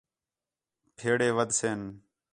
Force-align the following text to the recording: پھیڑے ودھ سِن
پھیڑے 0.97 1.27
ودھ 1.35 1.51
سِن 1.59 1.79